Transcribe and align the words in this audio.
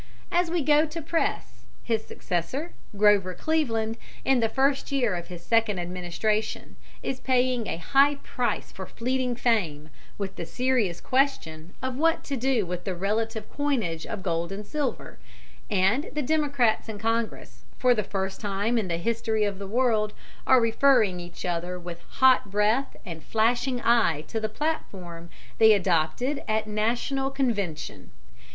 As 0.31 0.49
we 0.49 0.63
go 0.63 0.87
to 0.87 0.99
press, 0.99 1.65
his 1.83 2.03
successor, 2.03 2.73
Grover 2.97 3.35
Cleveland, 3.35 3.97
in 4.25 4.39
the 4.39 4.49
first 4.49 4.91
year 4.91 5.15
of 5.15 5.27
his 5.27 5.43
second 5.45 5.77
administration, 5.77 6.75
is 7.03 7.19
paying 7.19 7.67
a 7.67 7.77
high 7.77 8.15
price 8.23 8.71
for 8.71 8.87
fleeting 8.87 9.35
fame, 9.35 9.91
with 10.17 10.37
the 10.37 10.45
serious 10.47 11.01
question 11.01 11.75
of 11.83 11.97
what 11.97 12.23
to 12.23 12.35
do 12.35 12.65
with 12.65 12.83
the 12.83 12.95
relative 12.95 13.47
coinage 13.51 14.07
of 14.07 14.23
gold 14.23 14.51
and 14.51 14.65
silver, 14.65 15.19
and 15.69 16.09
the 16.13 16.23
Democrats 16.23 16.89
in 16.89 16.97
Congress, 16.97 17.65
for 17.77 17.93
the 17.93 18.01
first 18.03 18.41
time 18.41 18.79
in 18.79 18.87
the 18.87 18.97
history 18.97 19.43
of 19.43 19.59
the 19.59 19.67
world, 19.67 20.13
are 20.47 20.59
referring 20.59 21.19
each 21.19 21.45
other 21.45 21.79
with 21.79 22.01
hot 22.23 22.49
breath 22.49 22.97
and 23.05 23.21
flashing 23.23 23.79
eye 23.83 24.21
to 24.27 24.39
the 24.39 24.49
platform 24.49 25.29
they 25.59 25.73
adopted 25.73 26.41
at 26.47 26.65
the 26.65 26.71
National 26.71 27.29
Convention. 27.29 28.09